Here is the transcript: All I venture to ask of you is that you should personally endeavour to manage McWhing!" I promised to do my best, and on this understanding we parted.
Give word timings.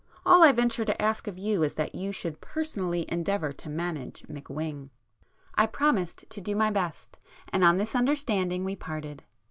All 0.25 0.41
I 0.43 0.51
venture 0.51 0.83
to 0.83 0.99
ask 0.99 1.27
of 1.27 1.37
you 1.37 1.61
is 1.61 1.75
that 1.75 1.93
you 1.93 2.11
should 2.11 2.41
personally 2.41 3.05
endeavour 3.07 3.53
to 3.53 3.69
manage 3.69 4.23
McWhing!" 4.23 4.89
I 5.53 5.67
promised 5.67 6.27
to 6.27 6.41
do 6.41 6.55
my 6.55 6.71
best, 6.71 7.19
and 7.53 7.63
on 7.63 7.77
this 7.77 7.93
understanding 7.93 8.63
we 8.63 8.75
parted. 8.75 9.23